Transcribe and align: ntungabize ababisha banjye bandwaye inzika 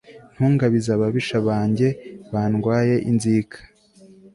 ntungabize 0.33 0.89
ababisha 0.93 1.37
banjye 1.47 1.87
bandwaye 2.31 2.95
inzika 3.09 3.57